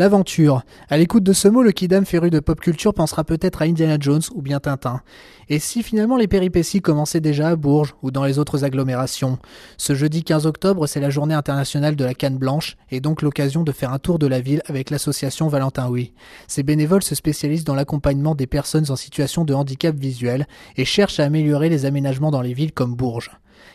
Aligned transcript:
L'aventure. 0.00 0.62
À 0.88 0.96
l'écoute 0.96 1.24
de 1.24 1.34
ce 1.34 1.46
mot, 1.46 1.62
le 1.62 1.72
kidam 1.72 2.06
féru 2.06 2.30
de 2.30 2.40
pop 2.40 2.58
culture 2.58 2.94
pensera 2.94 3.22
peut-être 3.22 3.60
à 3.60 3.66
Indiana 3.66 3.98
Jones 4.00 4.22
ou 4.34 4.40
bien 4.40 4.58
Tintin. 4.58 5.02
Et 5.50 5.58
si 5.58 5.82
finalement 5.82 6.16
les 6.16 6.26
péripéties 6.26 6.80
commençaient 6.80 7.20
déjà 7.20 7.48
à 7.48 7.56
Bourges 7.56 7.94
ou 8.00 8.10
dans 8.10 8.24
les 8.24 8.38
autres 8.38 8.64
agglomérations? 8.64 9.38
Ce 9.76 9.94
jeudi 9.94 10.24
15 10.24 10.46
octobre, 10.46 10.86
c'est 10.86 11.00
la 11.00 11.10
journée 11.10 11.34
internationale 11.34 11.96
de 11.96 12.04
la 12.06 12.14
canne 12.14 12.38
blanche 12.38 12.78
et 12.90 13.00
donc 13.00 13.20
l'occasion 13.20 13.62
de 13.62 13.72
faire 13.72 13.92
un 13.92 13.98
tour 13.98 14.18
de 14.18 14.26
la 14.26 14.40
ville 14.40 14.62
avec 14.64 14.88
l'association 14.88 15.48
Valentin 15.48 15.90
Oui. 15.90 16.14
Ces 16.48 16.62
bénévoles 16.62 17.02
se 17.02 17.14
spécialisent 17.14 17.64
dans 17.64 17.74
l'accompagnement 17.74 18.34
des 18.34 18.46
personnes 18.46 18.90
en 18.90 18.96
situation 18.96 19.44
de 19.44 19.52
handicap 19.52 19.94
visuel 19.94 20.46
et 20.78 20.86
cherchent 20.86 21.20
à 21.20 21.24
améliorer 21.24 21.68
les 21.68 21.84
aménagements 21.84 22.30
dans 22.30 22.40
les 22.40 22.54
villes 22.54 22.72
comme 22.72 22.94
Bourges 22.94 23.32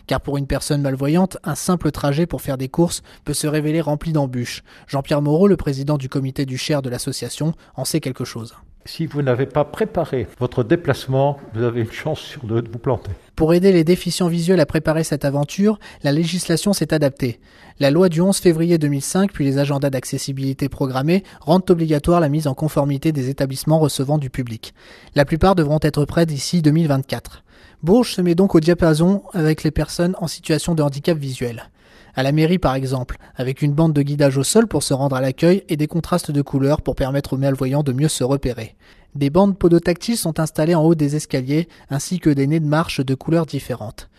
car 0.08 0.22
pour 0.22 0.38
une 0.38 0.48
personne 0.48 0.82
malvoyante, 0.82 1.38
un 1.44 1.56
simple 1.56 1.92
trajet 1.92 2.26
pour 2.26 2.42
faire 2.42 2.58
des 2.58 2.70
courses 2.70 3.04
peut 3.24 3.34
se 3.34 3.48
révéler 3.48 3.82
rempli 3.82 4.14
d'embûches. 4.14 4.64
Jean-Pierre 4.88 5.22
Moreau, 5.22 5.48
le 5.48 5.58
président 5.58 5.98
du 5.98 6.10
comité 6.10 6.46
du 6.46 6.58
Cher 6.58 6.82
de 6.82 6.90
l'association, 6.90 7.54
en 7.76 7.86
sait 7.86 8.00
quelque 8.00 8.26
chose. 8.26 8.56
Si 8.88 9.08
vous 9.08 9.24
n'avez 9.24 9.48
pas 9.48 9.66
préparé 9.66 10.28
votre 10.40 10.64
déplacement, 10.64 11.40
vous 11.56 11.64
avez 11.64 11.82
une 11.82 11.92
chance 11.92 12.20
sur 12.20 12.44
deux 12.44 12.62
de 12.62 12.70
vous 12.70 12.78
planter. 12.78 13.10
Pour 13.36 13.56
aider 13.56 13.72
les 13.72 13.84
déficients 13.84 14.28
visuels 14.28 14.60
à 14.60 14.68
préparer 14.68 15.04
cette 15.04 15.26
aventure, 15.26 15.80
la 16.04 16.12
législation 16.12 16.72
s'est 16.72 16.94
adaptée. 16.94 17.40
La 17.80 17.90
loi 17.90 18.10
du 18.10 18.22
11 18.22 18.38
février 18.38 18.78
2005 18.78 19.32
puis 19.32 19.44
les 19.44 19.58
agendas 19.58 19.90
d'accessibilité 19.90 20.70
programmés 20.70 21.24
rendent 21.42 21.70
obligatoire 21.70 22.20
la 22.20 22.30
mise 22.30 22.46
en 22.46 22.54
conformité 22.54 23.12
des 23.12 23.30
établissements 23.30 23.80
recevant 23.80 24.20
du 24.20 24.30
public. 24.30 24.76
La 25.16 25.26
plupart 25.26 25.56
devront 25.56 25.80
être 25.82 26.06
prêts 26.06 26.28
d'ici 26.28 26.62
2024. 26.62 27.44
Bourges 27.82 28.14
se 28.14 28.22
met 28.22 28.36
donc 28.36 28.54
au 28.54 28.60
diapason 28.60 29.24
avec 29.34 29.64
les 29.64 29.72
personnes 29.72 30.16
en 30.20 30.28
situation 30.28 30.76
de 30.76 30.84
handicap 30.84 31.18
visuel. 31.18 31.70
À 32.16 32.24
la 32.24 32.32
mairie 32.32 32.60
par 32.60 32.76
exemple, 32.76 33.18
avec 33.36 33.62
une 33.62 33.74
bande 33.74 33.94
de 33.94 34.02
guidage 34.02 34.38
au 34.38 34.44
sol 34.44 34.68
pour 34.68 34.84
se 34.84 34.94
rendre 34.94 35.18
à 35.18 35.22
l'accueil 35.22 35.64
et 35.68 35.76
des 35.76 35.88
contrastes 35.88 36.32
de 36.32 36.42
couleurs 36.42 36.82
pour 36.82 36.96
permettre 36.96 37.34
aux 37.34 37.38
malvoyants 37.38 37.84
de 37.84 37.92
mieux 37.92 38.08
se 38.08 38.24
repérer. 38.24 38.76
Des 39.16 39.30
bandes 39.30 39.58
podotactiles 39.58 40.18
sont 40.18 40.40
installées 40.40 40.76
en 40.76 40.84
haut 40.84 40.96
des 40.96 41.16
escaliers 41.16 41.68
ainsi 41.90 42.20
que 42.20 42.30
des 42.30 42.48
nez 42.48 42.60
de 42.60 42.66
marche 42.66 43.02
de 43.02 43.16
couleurs 43.16 43.46
différentes. 43.46 44.10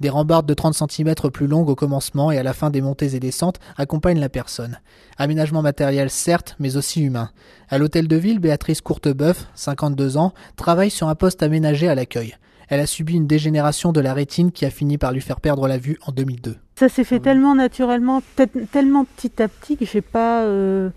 Des 0.00 0.08
rambardes 0.08 0.46
de 0.46 0.54
30 0.54 0.74
cm 0.90 1.14
plus 1.32 1.46
longues 1.46 1.68
au 1.68 1.74
commencement 1.74 2.30
et 2.30 2.38
à 2.38 2.42
la 2.42 2.54
fin 2.54 2.70
des 2.70 2.80
montées 2.80 3.14
et 3.14 3.20
descentes 3.20 3.60
accompagnent 3.76 4.20
la 4.20 4.30
personne. 4.30 4.78
Aménagement 5.18 5.60
matériel 5.60 6.08
certes, 6.08 6.56
mais 6.58 6.76
aussi 6.76 7.02
humain. 7.02 7.30
À 7.68 7.78
l'hôtel 7.78 8.08
de 8.08 8.16
ville, 8.16 8.38
Béatrice 8.38 8.80
Courtebeuf, 8.80 9.48
52 9.54 10.16
ans, 10.16 10.32
travaille 10.56 10.90
sur 10.90 11.08
un 11.08 11.14
poste 11.14 11.42
aménagé 11.42 11.86
à 11.86 11.94
l'accueil. 11.94 12.34
Elle 12.70 12.78
a 12.78 12.86
subi 12.86 13.16
une 13.16 13.26
dégénération 13.26 13.90
de 13.90 14.00
la 14.00 14.14
rétine 14.14 14.52
qui 14.52 14.64
a 14.64 14.70
fini 14.70 14.96
par 14.96 15.10
lui 15.10 15.20
faire 15.20 15.40
perdre 15.40 15.66
la 15.66 15.76
vue 15.76 15.98
en 16.06 16.12
2002. 16.12 16.56
Ça 16.76 16.88
s'est 16.88 17.02
fait 17.02 17.18
tellement 17.18 17.56
naturellement, 17.56 18.22
tellement 18.70 19.04
petit 19.04 19.42
à 19.42 19.48
petit 19.48 19.76
que 19.76 19.84
j'ai 19.84 20.00
pas, 20.00 20.44
euh, 20.44 20.90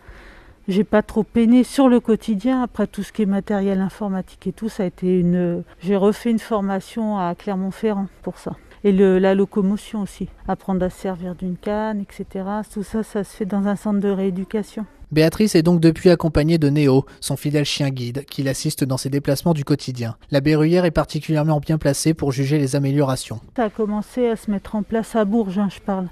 j'ai 0.67 0.83
pas 0.83 1.01
trop 1.01 1.23
peiné 1.23 1.63
sur 1.63 1.89
le 1.89 1.99
quotidien. 1.99 2.61
Après 2.61 2.85
tout 2.85 3.01
ce 3.01 3.11
qui 3.11 3.23
est 3.23 3.25
matériel 3.25 3.81
informatique 3.81 4.45
et 4.45 4.51
tout, 4.53 4.69
ça 4.69 4.83
a 4.83 4.85
été 4.85 5.19
une. 5.19 5.63
J'ai 5.81 5.95
refait 5.95 6.29
une 6.29 6.39
formation 6.39 7.17
à 7.17 7.33
Clermont-Ferrand 7.33 8.07
pour 8.21 8.37
ça. 8.37 8.55
Et 8.83 8.91
la 8.91 9.33
locomotion 9.33 10.01
aussi, 10.01 10.27
apprendre 10.47 10.85
à 10.85 10.89
se 10.89 10.99
servir 10.99 11.35
d'une 11.35 11.57
canne, 11.57 12.01
etc. 12.01 12.45
Tout 12.71 12.83
ça, 12.83 13.01
ça 13.01 13.23
se 13.23 13.35
fait 13.35 13.45
dans 13.45 13.65
un 13.65 13.77
centre 13.77 13.99
de 13.99 14.09
rééducation. 14.09 14.85
Béatrice 15.13 15.53
est 15.53 15.61
donc 15.61 15.79
depuis 15.79 16.09
accompagnée 16.09 16.57
de 16.57 16.69
Néo, 16.69 17.05
son 17.21 17.37
fidèle 17.37 17.65
chien 17.65 17.91
guide, 17.91 18.25
qui 18.25 18.41
l'assiste 18.41 18.83
dans 18.83 18.97
ses 18.97 19.09
déplacements 19.11 19.53
du 19.53 19.63
quotidien. 19.63 20.15
La 20.31 20.41
berruyère 20.41 20.85
est 20.85 20.91
particulièrement 20.91 21.59
bien 21.59 21.77
placée 21.77 22.15
pour 22.15 22.31
juger 22.31 22.57
les 22.57 22.75
améliorations. 22.75 23.39
Ça 23.55 23.65
a 23.65 23.69
commencé 23.69 24.27
à 24.27 24.35
se 24.35 24.49
mettre 24.49 24.75
en 24.75 24.81
place 24.81 25.15
à 25.15 25.23
Bourges, 25.23 25.59
hein, 25.59 25.69
je 25.71 25.79
parle. 25.79 26.07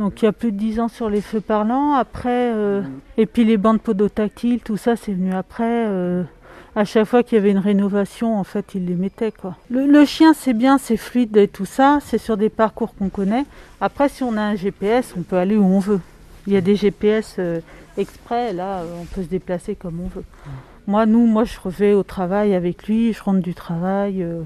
Donc 0.00 0.20
il 0.20 0.24
y 0.24 0.28
a 0.28 0.32
plus 0.32 0.50
de 0.50 0.56
10 0.56 0.80
ans 0.80 0.88
sur 0.88 1.08
les 1.08 1.20
feux 1.20 1.40
parlants. 1.40 1.94
Après, 1.94 2.52
euh, 2.52 2.82
et 3.16 3.26
puis 3.26 3.44
les 3.44 3.56
bandes 3.56 3.80
podotactiles, 3.80 4.58
tout 4.58 4.76
ça, 4.76 4.96
c'est 4.96 5.12
venu 5.12 5.32
après. 5.32 5.86
Euh, 5.86 6.24
à 6.74 6.84
chaque 6.84 7.06
fois 7.06 7.22
qu'il 7.22 7.36
y 7.36 7.40
avait 7.40 7.52
une 7.52 7.58
rénovation, 7.58 8.36
en 8.36 8.42
fait, 8.42 8.74
ils 8.74 8.84
les 8.84 8.96
mettaient. 8.96 9.30
Quoi. 9.30 9.56
Le, 9.70 9.86
le 9.86 10.04
chien, 10.04 10.34
c'est 10.34 10.54
bien, 10.54 10.78
c'est 10.78 10.96
fluide 10.96 11.36
et 11.36 11.46
tout 11.46 11.66
ça. 11.66 12.00
C'est 12.04 12.18
sur 12.18 12.36
des 12.36 12.48
parcours 12.48 12.96
qu'on 12.96 13.10
connaît. 13.10 13.44
Après, 13.80 14.08
si 14.08 14.24
on 14.24 14.36
a 14.36 14.42
un 14.42 14.56
GPS, 14.56 15.14
on 15.16 15.22
peut 15.22 15.36
aller 15.36 15.56
où 15.56 15.64
on 15.64 15.78
veut. 15.78 16.00
Il 16.46 16.52
y 16.52 16.56
a 16.56 16.60
des 16.60 16.76
GPS 16.76 17.36
euh, 17.38 17.60
exprès, 17.96 18.52
là, 18.52 18.80
euh, 18.80 19.00
on 19.00 19.04
peut 19.06 19.22
se 19.22 19.28
déplacer 19.28 19.74
comme 19.74 20.00
on 20.00 20.08
veut. 20.08 20.24
Moi, 20.86 21.06
nous, 21.06 21.26
moi, 21.26 21.44
je 21.44 21.58
reviens 21.58 21.96
au 21.96 22.02
travail 22.02 22.54
avec 22.54 22.86
lui, 22.86 23.14
je 23.14 23.22
rentre 23.22 23.40
du 23.40 23.54
travail. 23.54 24.22
Euh, 24.22 24.42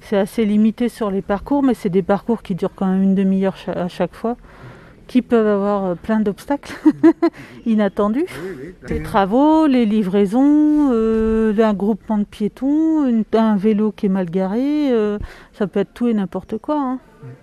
c'est 0.00 0.16
assez 0.16 0.46
limité 0.46 0.88
sur 0.88 1.10
les 1.10 1.20
parcours, 1.20 1.62
mais 1.62 1.74
c'est 1.74 1.90
des 1.90 2.02
parcours 2.02 2.42
qui 2.42 2.54
durent 2.54 2.74
quand 2.74 2.86
même 2.86 3.02
une 3.02 3.14
demi-heure 3.14 3.56
à 3.66 3.88
chaque 3.88 4.14
fois, 4.14 4.38
qui 5.08 5.20
peuvent 5.20 5.46
avoir 5.46 5.94
plein 5.98 6.20
d'obstacles 6.20 6.74
inattendus. 7.66 8.24
Les 8.88 9.02
travaux, 9.02 9.66
les 9.66 9.84
livraisons, 9.84 10.90
un 10.90 11.74
groupement 11.74 12.16
de 12.16 12.24
piétons, 12.24 13.22
un 13.34 13.56
vélo 13.56 13.92
qui 13.92 14.06
est 14.06 14.08
mal 14.08 14.30
garé, 14.30 14.90
ça 15.52 15.66
peut 15.66 15.80
être 15.80 15.92
tout 15.92 16.08
et 16.08 16.14
n'importe 16.14 16.56
quoi. 16.56 16.80
Hein. 16.80 16.98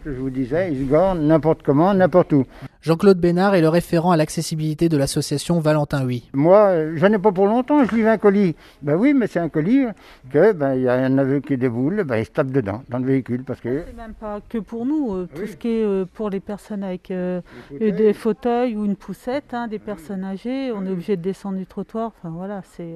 Je 0.05 0.11
vous 0.11 0.29
disais, 0.29 0.71
ils 0.71 0.85
se 0.85 0.91
gardent 0.91 1.19
n'importe 1.19 1.61
comment, 1.63 1.93
n'importe 1.93 2.33
où. 2.33 2.45
Jean-Claude 2.81 3.19
Bénard 3.19 3.55
est 3.55 3.61
le 3.61 3.69
référent 3.69 4.11
à 4.11 4.17
l'accessibilité 4.17 4.87
de 4.87 4.97
l'association 4.97 5.59
Valentin 5.59 6.05
Oui. 6.05 6.29
Moi, 6.33 6.95
je 6.95 7.05
n'ai 7.05 7.19
pas 7.19 7.31
pour 7.31 7.47
longtemps, 7.47 7.83
je 7.83 7.93
livre 7.93 8.07
un 8.07 8.17
colis. 8.17 8.55
Ben 8.81 8.95
oui, 8.95 9.13
mais 9.13 9.27
c'est 9.27 9.39
un 9.39 9.49
colis 9.49 9.85
que 10.31 10.53
ben 10.53 10.75
il 10.75 10.83
y 10.83 10.87
a 10.87 10.93
un 10.93 11.17
aveu 11.17 11.39
qui 11.39 11.57
déboule, 11.57 12.03
ben 12.03 12.17
il 12.17 12.25
se 12.25 12.31
tape 12.31 12.47
dedans 12.47 12.83
dans 12.87 12.99
le 12.99 13.05
véhicule 13.05 13.43
parce 13.43 13.59
que. 13.59 13.83
C'est 13.85 13.97
même 13.97 14.13
pas 14.13 14.39
que 14.47 14.59
pour 14.59 14.85
nous, 14.85 15.13
euh, 15.13 15.27
tout 15.35 15.47
ce 15.47 15.57
qui 15.57 15.67
est 15.67 15.83
euh, 15.83 16.05
pour 16.05 16.29
les 16.29 16.39
personnes 16.39 16.83
avec 16.83 17.11
euh, 17.11 17.41
des 17.71 18.13
fauteuils 18.13 18.75
ou 18.75 18.85
une 18.85 18.95
poussette, 18.95 19.53
hein, 19.53 19.67
des 19.67 19.79
personnes 19.79 20.23
âgées, 20.23 20.71
on 20.71 20.85
est 20.85 20.91
obligé 20.91 21.17
de 21.17 21.21
descendre 21.21 21.57
du 21.57 21.65
trottoir. 21.65 22.13
Enfin 22.17 22.33
voilà, 22.33 22.61
c'est. 22.63 22.95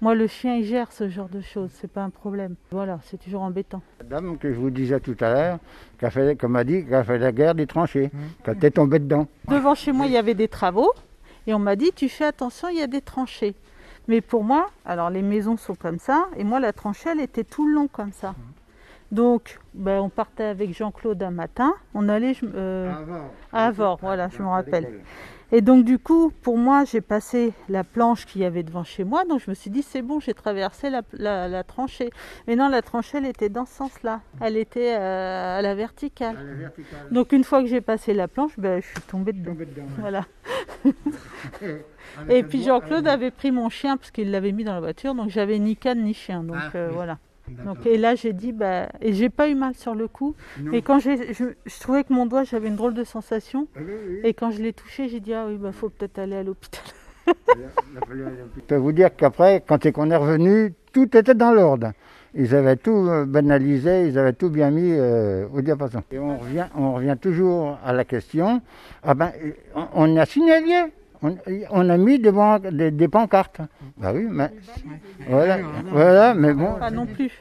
Moi, 0.00 0.14
le 0.14 0.26
chien, 0.28 0.56
il 0.56 0.64
gère 0.64 0.92
ce 0.92 1.08
genre 1.08 1.28
de 1.28 1.40
choses, 1.40 1.70
c'est 1.74 1.90
pas 1.90 2.02
un 2.02 2.10
problème. 2.10 2.54
Voilà, 2.70 3.00
c'est 3.02 3.18
toujours 3.18 3.42
embêtant. 3.42 3.82
La 4.10 4.20
dame 4.20 4.36
que 4.36 4.52
je 4.52 4.58
vous 4.58 4.70
disais 4.70 5.00
tout 5.00 5.16
à 5.20 5.32
l'heure, 5.32 5.58
qui 5.98 6.04
a 6.04 6.10
fait, 6.10 6.36
comme 6.36 6.56
a 6.56 6.64
dit, 6.64 6.84
qui 6.84 6.94
a 6.94 7.04
fait 7.04 7.18
la 7.18 7.32
guerre 7.32 7.54
des 7.54 7.66
tranchées, 7.66 8.10
mmh. 8.12 8.18
qui 8.44 8.50
était 8.50 8.70
tombée 8.70 8.98
dedans. 8.98 9.28
Devant 9.48 9.74
chez 9.74 9.92
moi, 9.92 10.06
il 10.06 10.12
y 10.12 10.18
avait 10.18 10.34
des 10.34 10.48
travaux, 10.48 10.92
et 11.46 11.54
on 11.54 11.58
m'a 11.58 11.74
dit, 11.74 11.90
tu 11.94 12.08
fais 12.08 12.26
attention, 12.26 12.68
il 12.68 12.78
y 12.78 12.82
a 12.82 12.86
des 12.86 13.00
tranchées. 13.00 13.54
Mais 14.06 14.20
pour 14.20 14.44
moi, 14.44 14.68
alors 14.84 15.08
les 15.08 15.22
maisons 15.22 15.56
sont 15.56 15.74
comme 15.74 15.98
ça, 15.98 16.26
et 16.36 16.44
moi, 16.44 16.60
la 16.60 16.74
tranchée, 16.74 17.10
elle 17.12 17.20
était 17.20 17.44
tout 17.44 17.66
le 17.66 17.74
long 17.74 17.88
comme 17.88 18.12
ça. 18.12 18.32
Mmh. 18.32 19.14
Donc, 19.14 19.58
ben, 19.72 20.00
on 20.00 20.10
partait 20.10 20.44
avec 20.44 20.76
Jean-Claude 20.76 21.22
un 21.22 21.30
matin, 21.30 21.72
on 21.94 22.08
allait 22.08 22.34
euh, 22.42 22.92
à 23.52 23.66
Avor, 23.66 23.98
voilà, 24.02 24.28
je 24.28 24.42
me 24.42 24.48
rappelle. 24.48 25.00
Et 25.54 25.60
donc 25.60 25.84
du 25.84 26.00
coup, 26.00 26.32
pour 26.42 26.58
moi, 26.58 26.82
j'ai 26.84 27.00
passé 27.00 27.52
la 27.68 27.84
planche 27.84 28.26
qu'il 28.26 28.40
y 28.40 28.44
avait 28.44 28.64
devant 28.64 28.82
chez 28.82 29.04
moi, 29.04 29.24
donc 29.24 29.40
je 29.40 29.48
me 29.48 29.54
suis 29.54 29.70
dit 29.70 29.82
c'est 29.82 30.02
bon, 30.02 30.18
j'ai 30.18 30.34
traversé 30.34 30.90
la, 30.90 31.62
tranchée. 31.62 32.10
Mais 32.48 32.56
non, 32.56 32.66
la 32.68 32.82
tranchée, 32.82 33.18
elle 33.18 33.26
était 33.26 33.50
dans 33.50 33.64
ce 33.64 33.74
sens-là, 33.74 34.20
elle 34.40 34.56
était 34.56 34.96
euh, 34.96 35.58
à, 35.58 35.62
la 35.62 35.76
verticale. 35.76 36.72
Donc 37.12 37.30
une 37.30 37.44
fois 37.44 37.62
que 37.62 37.68
j'ai 37.68 37.80
passé 37.80 38.14
la 38.14 38.26
planche, 38.26 38.58
ben, 38.58 38.82
je 38.82 38.88
suis 38.88 39.00
tombée 39.02 39.32
dedans. 39.32 39.54
Voilà. 40.00 40.24
Et 42.28 42.42
puis 42.42 42.64
Jean-Claude 42.64 43.06
avait 43.06 43.30
pris 43.30 43.52
mon 43.52 43.68
chien 43.68 43.96
parce 43.96 44.10
qu'il 44.10 44.32
l'avait 44.32 44.50
mis 44.50 44.64
dans 44.64 44.74
la 44.74 44.80
voiture, 44.80 45.14
donc 45.14 45.30
j'avais 45.30 45.60
ni 45.60 45.76
canne 45.76 46.02
ni 46.02 46.14
chien, 46.14 46.42
donc 46.42 46.56
ah, 46.58 46.70
euh, 46.74 46.90
voilà. 46.92 47.18
Donc, 47.48 47.84
et 47.86 47.98
là, 47.98 48.14
j'ai 48.14 48.32
dit, 48.32 48.52
bah, 48.52 48.88
et 49.00 49.12
j'ai 49.12 49.28
pas 49.28 49.48
eu 49.48 49.54
mal 49.54 49.74
sur 49.74 49.94
le 49.94 50.08
coup. 50.08 50.34
Et 50.72 50.82
quand 50.82 50.98
j'ai, 50.98 51.34
je, 51.34 51.80
trouvais 51.80 52.04
que 52.04 52.12
mon 52.12 52.26
doigt, 52.26 52.44
j'avais 52.44 52.68
une 52.68 52.76
drôle 52.76 52.94
de 52.94 53.04
sensation. 53.04 53.68
Ah 53.76 53.80
et 54.22 54.34
quand 54.34 54.50
je 54.50 54.62
l'ai 54.62 54.72
touché, 54.72 55.08
j'ai 55.08 55.20
dit, 55.20 55.34
ah 55.34 55.46
oui, 55.46 55.56
bah, 55.56 55.72
faut 55.72 55.90
peut-être 55.90 56.18
aller 56.18 56.36
à 56.36 56.42
l'hôpital. 56.42 56.82
je 57.26 58.60
peux 58.66 58.76
vous 58.76 58.92
dire 58.92 59.14
qu'après, 59.14 59.62
quand 59.66 59.86
on 59.96 60.10
est 60.10 60.16
revenu, 60.16 60.74
tout 60.92 61.16
était 61.16 61.34
dans 61.34 61.52
l'ordre. 61.52 61.92
Ils 62.36 62.54
avaient 62.54 62.76
tout 62.76 63.06
euh, 63.08 63.24
banalisé, 63.26 64.08
ils 64.08 64.18
avaient 64.18 64.32
tout 64.32 64.50
bien 64.50 64.70
mis 64.70 64.92
euh, 64.92 65.46
au 65.54 65.60
diapason. 65.60 66.02
Et 66.10 66.18
on 66.18 66.38
revient, 66.38 66.66
on 66.76 66.94
revient 66.94 67.16
toujours 67.20 67.78
à 67.84 67.92
la 67.92 68.04
question, 68.04 68.60
ah 69.04 69.14
ben, 69.14 69.30
on, 69.76 69.86
on 69.94 70.16
a 70.16 70.26
signalé 70.26 70.92
on, 71.70 71.88
a 71.88 71.96
mis 71.96 72.18
devant 72.18 72.58
des, 72.58 73.08
pancartes. 73.08 73.60
Bah 73.96 74.12
oui, 74.14 74.26
mais 74.30 74.50
voilà, 75.28 75.58
voilà, 75.90 76.34
mais 76.34 76.52
bon. 76.52 76.74
Pas 76.74 76.90
non 76.90 77.06
plus. 77.06 77.40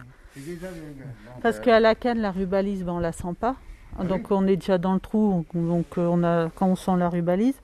Parce 1.41 1.59
qu'à 1.59 1.79
la 1.79 1.95
canne, 1.95 2.19
la 2.19 2.31
rubalise, 2.31 2.83
ben, 2.83 2.93
on 2.93 2.99
la 2.99 3.11
sent 3.11 3.35
pas. 3.39 3.55
Donc 4.03 4.31
on 4.31 4.47
est 4.47 4.55
déjà 4.55 4.77
dans 4.79 4.93
le 4.93 4.99
trou, 4.99 5.45
donc 5.53 5.85
euh, 5.97 6.07
on 6.07 6.23
a, 6.23 6.49
quand 6.55 6.67
on 6.67 6.75
sent 6.75 6.97
la 6.97 7.09
rubalise. 7.09 7.59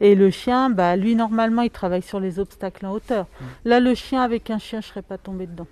Et 0.00 0.14
le 0.14 0.30
chien, 0.30 0.68
bah, 0.68 0.96
lui 0.96 1.14
normalement, 1.14 1.62
il 1.62 1.70
travaille 1.70 2.02
sur 2.02 2.20
les 2.20 2.38
obstacles 2.38 2.84
en 2.84 2.92
hauteur. 2.92 3.26
Là, 3.64 3.80
le 3.80 3.94
chien 3.94 4.20
avec 4.20 4.50
un 4.50 4.58
chien, 4.58 4.80
je 4.80 4.88
serais 4.88 5.02
pas 5.02 5.16
tombé 5.16 5.46
dedans. 5.46 5.68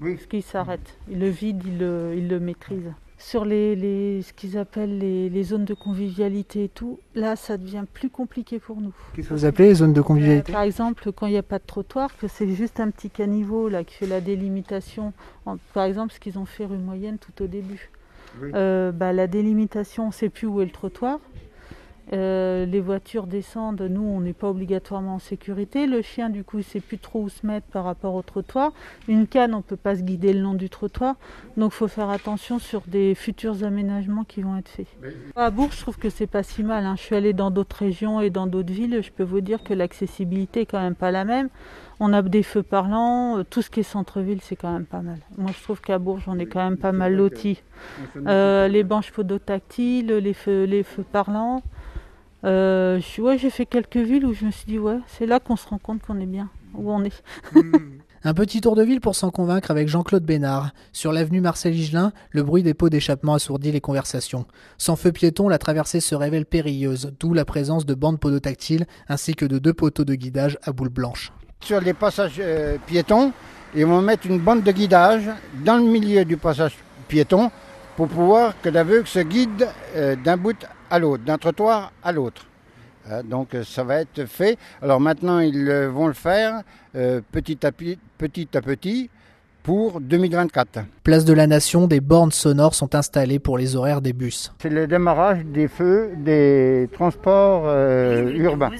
Parce 0.00 0.26
qu'il 0.26 0.42
s'arrête. 0.42 0.98
Il 1.08 1.20
le 1.20 1.28
vide, 1.28 1.62
il 1.66 1.74
il 2.16 2.28
le 2.28 2.40
maîtrise 2.40 2.90
sur 3.18 3.44
les, 3.44 4.22
ce 4.22 4.32
qu'ils 4.32 4.58
appellent 4.58 4.98
les, 4.98 5.42
zones 5.44 5.64
de 5.64 5.74
convivialité 5.74 6.64
et 6.64 6.68
tout, 6.68 6.98
là, 7.14 7.36
ça 7.36 7.56
devient 7.56 7.84
plus 7.92 8.10
compliqué 8.10 8.58
pour 8.58 8.80
nous. 8.80 8.92
Qu'est-ce 9.14 9.28
que 9.28 9.34
vous 9.34 9.44
appelez 9.44 9.68
les 9.68 9.74
zones 9.76 9.92
de 9.92 10.00
convivialité 10.00 10.52
Par 10.52 10.62
exemple, 10.62 11.12
quand 11.12 11.26
il 11.26 11.32
n'y 11.32 11.38
a 11.38 11.42
pas 11.42 11.58
de 11.58 11.66
trottoir, 11.66 12.16
que 12.16 12.28
c'est 12.28 12.48
juste 12.54 12.80
un 12.80 12.90
petit 12.90 13.10
caniveau 13.10 13.68
là, 13.68 13.84
qui 13.84 13.94
fait 13.94 14.06
la 14.06 14.20
délimitation. 14.20 15.12
par 15.72 15.84
exemple, 15.84 16.12
ce 16.12 16.20
qu'ils 16.20 16.38
ont 16.38 16.44
fait 16.44 16.66
rue 16.66 16.78
moyenne 16.78 17.18
tout 17.18 17.42
au 17.42 17.46
début. 17.46 17.90
Euh, 18.42 18.92
bah, 18.92 19.12
la 19.12 19.26
délimitation, 19.26 20.04
on 20.04 20.08
ne 20.08 20.12
sait 20.12 20.28
plus 20.28 20.46
où 20.46 20.60
est 20.60 20.64
le 20.64 20.70
trottoir. 20.70 21.20
Euh, 22.12 22.66
les 22.66 22.80
voitures 22.80 23.26
descendent, 23.26 23.80
nous 23.80 24.02
on 24.02 24.20
n'est 24.20 24.34
pas 24.34 24.50
obligatoirement 24.50 25.14
en 25.14 25.18
sécurité. 25.18 25.86
Le 25.86 26.02
chien 26.02 26.28
du 26.28 26.44
coup 26.44 26.58
il 26.58 26.64
sait 26.64 26.80
plus 26.80 26.98
trop 26.98 27.22
où 27.22 27.28
se 27.28 27.46
mettre 27.46 27.66
par 27.68 27.84
rapport 27.84 28.14
au 28.14 28.22
trottoir. 28.22 28.72
Une 29.08 29.26
canne 29.26 29.54
on 29.54 29.62
peut 29.62 29.76
pas 29.76 29.96
se 29.96 30.02
guider 30.02 30.32
le 30.32 30.40
long 30.40 30.54
du 30.54 30.68
trottoir. 30.68 31.16
Donc 31.56 31.72
il 31.72 31.76
faut 31.76 31.88
faire 31.88 32.10
attention 32.10 32.58
sur 32.58 32.82
des 32.86 33.14
futurs 33.14 33.64
aménagements 33.64 34.24
qui 34.24 34.42
vont 34.42 34.56
être 34.56 34.68
faits. 34.68 34.86
À 35.34 35.50
Bourg 35.50 35.70
je 35.72 35.80
trouve 35.80 35.98
que 35.98 36.10
c'est 36.10 36.26
pas 36.26 36.42
si 36.42 36.62
mal. 36.62 36.84
Hein. 36.84 36.94
Je 36.96 37.02
suis 37.02 37.16
allée 37.16 37.32
dans 37.32 37.50
d'autres 37.50 37.76
régions 37.76 38.20
et 38.20 38.30
dans 38.30 38.46
d'autres 38.46 38.72
villes. 38.72 39.00
Je 39.02 39.10
peux 39.10 39.24
vous 39.24 39.40
dire 39.40 39.64
que 39.64 39.72
l'accessibilité 39.72 40.62
est 40.62 40.66
quand 40.66 40.80
même 40.80 40.94
pas 40.94 41.10
la 41.10 41.24
même. 41.24 41.48
On 42.00 42.12
a 42.12 42.22
des 42.22 42.42
feux 42.42 42.62
parlants, 42.64 43.38
euh, 43.38 43.44
tout 43.48 43.62
ce 43.62 43.70
qui 43.70 43.80
est 43.80 43.84
centre-ville 43.84 44.40
c'est 44.42 44.56
quand 44.56 44.72
même 44.72 44.84
pas 44.84 45.00
mal. 45.00 45.18
Moi 45.38 45.52
je 45.56 45.62
trouve 45.62 45.80
qu'à 45.80 45.98
Bourges 45.98 46.24
on 46.26 46.38
est 46.38 46.46
quand 46.46 46.62
même 46.62 46.76
pas 46.76 46.92
mal 46.92 47.14
loti. 47.14 47.62
Euh, 48.26 48.68
les 48.68 48.82
banches 48.82 49.12
podotactiles, 49.12 50.08
les 50.08 50.34
feux, 50.34 50.64
les 50.64 50.82
feux 50.82 51.04
parlants. 51.10 51.62
Euh, 52.44 53.00
ouais, 53.18 53.38
j'ai 53.38 53.50
fait 53.50 53.66
quelques 53.66 53.96
villes 53.96 54.26
où 54.26 54.34
je 54.34 54.44
me 54.44 54.50
suis 54.50 54.66
dit, 54.66 54.78
ouais, 54.78 54.98
c'est 55.06 55.26
là 55.26 55.40
qu'on 55.40 55.56
se 55.56 55.66
rend 55.66 55.78
compte 55.78 56.02
qu'on 56.02 56.20
est 56.20 56.26
bien, 56.26 56.50
où 56.74 56.92
on 56.92 57.02
est. 57.04 57.22
Un 58.26 58.32
petit 58.32 58.62
tour 58.62 58.74
de 58.74 58.82
ville 58.82 59.02
pour 59.02 59.14
s'en 59.14 59.30
convaincre 59.30 59.70
avec 59.70 59.86
Jean-Claude 59.86 60.24
Bénard. 60.24 60.70
Sur 60.92 61.12
l'avenue 61.12 61.42
Marcel 61.42 61.74
Higelin, 61.74 62.10
le 62.30 62.42
bruit 62.42 62.62
des 62.62 62.72
pots 62.72 62.88
d'échappement 62.88 63.34
assourdit 63.34 63.70
les 63.70 63.82
conversations. 63.82 64.46
Sans 64.78 64.96
feu 64.96 65.12
piéton, 65.12 65.50
la 65.50 65.58
traversée 65.58 66.00
se 66.00 66.14
révèle 66.14 66.46
périlleuse, 66.46 67.12
d'où 67.20 67.34
la 67.34 67.44
présence 67.44 67.84
de 67.84 67.92
bandes 67.92 68.18
podotactiles 68.18 68.86
ainsi 69.08 69.34
que 69.34 69.44
de 69.44 69.58
deux 69.58 69.74
poteaux 69.74 70.06
de 70.06 70.14
guidage 70.14 70.58
à 70.62 70.72
boules 70.72 70.88
blanches. 70.88 71.32
Sur 71.60 71.82
les 71.82 71.92
passages 71.92 72.36
euh, 72.38 72.78
piétons, 72.86 73.32
ils 73.74 73.84
vont 73.84 74.00
mettre 74.00 74.26
une 74.26 74.38
bande 74.38 74.62
de 74.62 74.72
guidage 74.72 75.28
dans 75.62 75.76
le 75.76 75.84
milieu 75.84 76.24
du 76.24 76.38
passage 76.38 76.78
piéton 77.08 77.50
pour 77.94 78.08
pouvoir 78.08 78.54
que 78.62 78.70
l'aveugle 78.70 79.06
se 79.06 79.20
guide 79.20 79.68
euh, 79.96 80.16
d'un 80.16 80.38
bout 80.38 80.56
à 80.94 80.98
l'autre, 81.00 81.24
d'un 81.24 81.38
trottoir 81.38 81.92
à 82.02 82.12
l'autre. 82.12 82.46
Euh, 83.10 83.22
donc 83.22 83.54
euh, 83.54 83.64
ça 83.64 83.82
va 83.82 84.00
être 84.00 84.26
fait. 84.26 84.56
Alors 84.80 85.00
maintenant, 85.00 85.40
ils 85.40 85.70
vont 85.92 86.06
le 86.06 86.12
faire 86.12 86.62
petit, 87.32 87.58
à 87.66 87.72
petit, 87.72 88.48
à 88.54 88.60
petit 88.60 89.10
pour 89.64 90.00
2024. 90.00 90.84
Place 91.02 91.24
de 91.24 91.32
la 91.32 91.46
Nation, 91.46 91.86
des 91.88 92.00
bornes 92.00 92.30
sonores 92.30 92.74
sont 92.74 92.94
installées 92.94 93.40
pour 93.40 93.58
les 93.58 93.74
horaires 93.74 94.00
des 94.00 94.12
bus. 94.12 94.52
C'est 94.60 94.68
le 94.68 94.86
démarrage 94.86 95.44
des 95.44 95.68
feux 95.68 96.12
des 96.18 96.88
transports 96.92 97.64
urbains. 97.64 98.70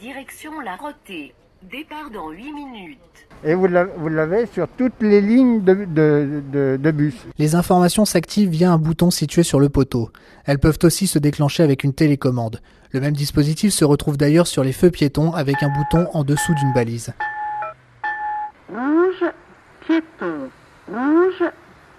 Direction 0.00 0.60
la 0.60 0.76
Rotée. 0.76 1.34
Départ 1.62 2.10
dans 2.10 2.30
8 2.30 2.52
minutes. 2.54 2.98
Et 3.44 3.54
vous 3.54 3.66
l'avez 3.66 4.46
sur 4.46 4.66
toutes 4.66 5.00
les 5.02 5.20
lignes 5.20 5.62
de, 5.62 6.90
bus. 6.90 7.14
Les 7.38 7.54
informations 7.54 8.06
s'activent 8.06 8.48
via 8.48 8.72
un 8.72 8.78
bouton 8.78 9.10
situé 9.10 9.42
sur 9.42 9.60
le 9.60 9.68
poteau. 9.68 10.10
Elles 10.46 10.58
peuvent 10.58 10.78
aussi 10.82 11.06
se 11.06 11.18
déclencher 11.18 11.62
avec 11.62 11.84
une 11.84 11.92
télécommande. 11.92 12.60
Le 12.92 13.00
même 13.00 13.12
dispositif 13.12 13.74
se 13.74 13.84
retrouve 13.84 14.16
d'ailleurs 14.16 14.46
sur 14.46 14.64
les 14.64 14.72
feux 14.72 14.90
piétons 14.90 15.32
avec 15.32 15.62
un 15.62 15.68
bouton 15.68 16.08
en 16.14 16.24
dessous 16.24 16.54
d'une 16.54 16.72
balise. 16.72 17.12
Rouge, 18.70 19.30
piéton. 19.86 20.48
Rouge, 20.88 21.50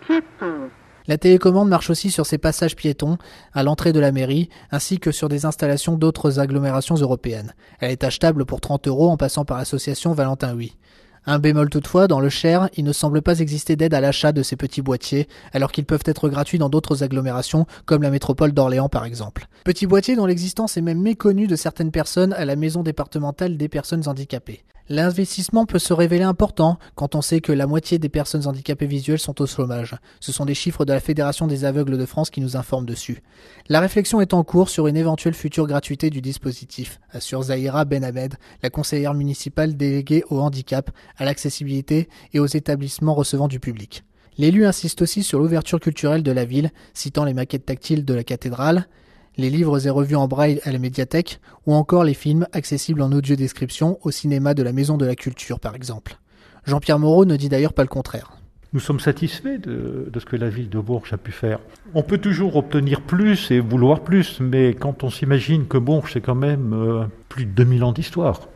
piéton. 0.07 0.69
La 1.11 1.17
télécommande 1.17 1.67
marche 1.67 1.89
aussi 1.89 2.09
sur 2.09 2.25
ces 2.25 2.37
passages 2.37 2.77
piétons 2.77 3.17
à 3.51 3.63
l'entrée 3.63 3.91
de 3.91 3.99
la 3.99 4.13
mairie, 4.13 4.47
ainsi 4.71 4.97
que 4.97 5.11
sur 5.11 5.27
des 5.27 5.45
installations 5.45 5.97
d'autres 5.97 6.39
agglomérations 6.39 6.95
européennes. 6.95 7.53
Elle 7.81 7.91
est 7.91 8.05
achetable 8.05 8.45
pour 8.45 8.61
30 8.61 8.87
euros 8.87 9.09
en 9.09 9.17
passant 9.17 9.43
par 9.43 9.57
l'association 9.57 10.13
Valentin 10.13 10.55
Huy. 10.55 10.77
Un 11.25 11.37
bémol 11.37 11.69
toutefois, 11.69 12.07
dans 12.07 12.21
le 12.21 12.29
Cher, 12.29 12.69
il 12.77 12.85
ne 12.85 12.93
semble 12.93 13.21
pas 13.21 13.39
exister 13.39 13.75
d'aide 13.75 13.93
à 13.93 13.99
l'achat 13.99 14.31
de 14.31 14.41
ces 14.41 14.55
petits 14.55 14.81
boîtiers, 14.81 15.27
alors 15.51 15.73
qu'ils 15.73 15.83
peuvent 15.83 15.99
être 16.05 16.29
gratuits 16.29 16.59
dans 16.59 16.69
d'autres 16.69 17.03
agglomérations, 17.03 17.65
comme 17.85 18.03
la 18.03 18.09
métropole 18.09 18.53
d'Orléans 18.53 18.87
par 18.87 19.03
exemple. 19.03 19.47
Petits 19.65 19.87
boîtiers 19.87 20.15
dont 20.15 20.25
l'existence 20.25 20.77
est 20.77 20.81
même 20.81 21.01
méconnue 21.01 21.47
de 21.47 21.57
certaines 21.57 21.91
personnes 21.91 22.31
à 22.31 22.45
la 22.45 22.55
maison 22.55 22.83
départementale 22.83 23.57
des 23.57 23.67
personnes 23.67 24.07
handicapées. 24.07 24.63
L'investissement 24.91 25.65
peut 25.65 25.79
se 25.79 25.93
révéler 25.93 26.25
important 26.25 26.77
quand 26.95 27.15
on 27.15 27.21
sait 27.21 27.39
que 27.39 27.53
la 27.53 27.65
moitié 27.65 27.97
des 27.97 28.09
personnes 28.09 28.45
handicapées 28.45 28.87
visuelles 28.87 29.19
sont 29.19 29.41
au 29.41 29.47
chômage. 29.47 29.95
Ce 30.19 30.33
sont 30.33 30.43
des 30.43 30.53
chiffres 30.53 30.83
de 30.83 30.91
la 30.91 30.99
Fédération 30.99 31.47
des 31.47 31.63
aveugles 31.63 31.97
de 31.97 32.05
France 32.05 32.29
qui 32.29 32.41
nous 32.41 32.57
informent 32.57 32.85
dessus. 32.85 33.23
La 33.69 33.79
réflexion 33.79 34.19
est 34.19 34.33
en 34.33 34.43
cours 34.43 34.67
sur 34.67 34.87
une 34.87 34.97
éventuelle 34.97 35.33
future 35.33 35.65
gratuité 35.65 36.09
du 36.09 36.19
dispositif, 36.19 36.99
assure 37.11 37.43
Zahira 37.43 37.85
Benhamed, 37.85 38.35
la 38.63 38.69
conseillère 38.69 39.13
municipale 39.13 39.77
déléguée 39.77 40.25
au 40.29 40.41
handicap, 40.41 40.91
à 41.15 41.23
l'accessibilité 41.23 42.09
et 42.33 42.39
aux 42.41 42.45
établissements 42.45 43.13
recevant 43.13 43.47
du 43.47 43.61
public. 43.61 44.03
L'élu 44.37 44.65
insiste 44.65 45.01
aussi 45.01 45.23
sur 45.23 45.39
l'ouverture 45.39 45.79
culturelle 45.79 46.21
de 46.21 46.33
la 46.33 46.43
ville, 46.43 46.69
citant 46.93 47.23
les 47.23 47.33
maquettes 47.33 47.65
tactiles 47.65 48.03
de 48.03 48.13
la 48.13 48.25
cathédrale, 48.25 48.87
les 49.37 49.49
livres 49.49 49.85
et 49.85 49.89
revues 49.89 50.15
en 50.15 50.27
braille 50.27 50.59
à 50.63 50.71
la 50.71 50.79
médiathèque, 50.79 51.39
ou 51.65 51.73
encore 51.73 52.03
les 52.03 52.13
films 52.13 52.47
accessibles 52.51 53.01
en 53.01 53.11
audio 53.11 53.35
description 53.35 53.97
au 54.03 54.11
cinéma 54.11 54.53
de 54.53 54.63
la 54.63 54.73
Maison 54.73 54.97
de 54.97 55.05
la 55.05 55.15
Culture, 55.15 55.59
par 55.59 55.75
exemple. 55.75 56.17
Jean-Pierre 56.65 56.99
Moreau 56.99 57.25
ne 57.25 57.35
dit 57.35 57.49
d'ailleurs 57.49 57.73
pas 57.73 57.83
le 57.83 57.87
contraire. 57.87 58.31
Nous 58.73 58.79
sommes 58.79 59.01
satisfaits 59.01 59.57
de, 59.57 60.09
ce 60.17 60.23
que 60.23 60.37
la 60.37 60.47
ville 60.47 60.69
de 60.69 60.79
Bourges 60.79 61.11
a 61.11 61.17
pu 61.17 61.33
faire. 61.33 61.59
On 61.93 62.03
peut 62.03 62.19
toujours 62.19 62.55
obtenir 62.55 63.01
plus 63.01 63.51
et 63.51 63.59
vouloir 63.59 63.99
plus, 63.99 64.39
mais 64.39 64.73
quand 64.73 65.03
on 65.03 65.09
s'imagine 65.09 65.67
que 65.67 65.77
Bourges, 65.77 66.13
c'est 66.13 66.21
quand 66.21 66.35
même 66.35 66.71
euh, 66.73 67.03
plus 67.27 67.45
de 67.45 67.51
2000 67.51 67.83
ans 67.83 67.91
d'histoire, 67.91 68.47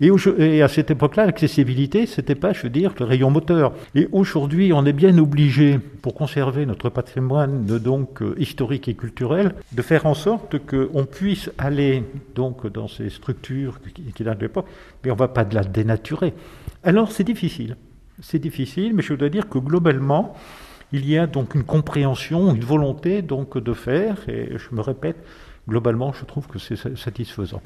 et, 0.00 0.62
à 0.62 0.68
cette 0.68 0.90
époque-là, 0.90 1.26
l'accessibilité, 1.26 2.06
c'était 2.06 2.34
pas, 2.34 2.52
je 2.52 2.62
veux 2.62 2.70
dire, 2.70 2.94
le 2.98 3.04
rayon 3.04 3.30
moteur. 3.30 3.72
Et 3.94 4.08
aujourd'hui, 4.12 4.72
on 4.72 4.86
est 4.86 4.94
bien 4.94 5.16
obligé, 5.18 5.78
pour 5.78 6.14
conserver 6.14 6.64
notre 6.64 6.88
patrimoine 6.88 7.66
donc 7.66 8.22
euh, 8.22 8.34
historique 8.38 8.88
et 8.88 8.94
culturel, 8.94 9.54
de 9.72 9.82
faire 9.82 10.06
en 10.06 10.14
sorte 10.14 10.56
qu'on 10.66 11.04
puisse 11.04 11.50
aller 11.58 12.02
donc 12.34 12.66
dans 12.66 12.88
ces 12.88 13.10
structures 13.10 13.78
qui, 13.94 14.02
qui 14.04 14.24
datent 14.24 14.38
de 14.38 14.44
l'époque, 14.46 14.66
mais 15.04 15.10
on 15.10 15.16
va 15.16 15.28
pas 15.28 15.44
de 15.44 15.54
la 15.54 15.64
dénaturer. 15.64 16.32
Alors 16.82 17.12
c'est 17.12 17.24
difficile, 17.24 17.76
c'est 18.22 18.38
difficile, 18.38 18.94
mais 18.94 19.02
je 19.02 19.12
dois 19.12 19.28
dire 19.28 19.50
que 19.50 19.58
globalement, 19.58 20.34
il 20.92 21.08
y 21.08 21.18
a 21.18 21.26
donc 21.26 21.54
une 21.54 21.64
compréhension, 21.64 22.54
une 22.54 22.64
volonté 22.64 23.20
donc 23.20 23.58
de 23.58 23.72
faire, 23.74 24.16
et 24.28 24.56
je 24.56 24.74
me 24.74 24.80
répète, 24.80 25.16
globalement, 25.68 26.12
je 26.12 26.24
trouve 26.24 26.46
que 26.46 26.58
c'est 26.58 26.96
satisfaisant. 26.96 27.62